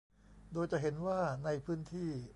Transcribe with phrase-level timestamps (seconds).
[0.53, 2.11] โดยจะเห็นว่าในพื้นที่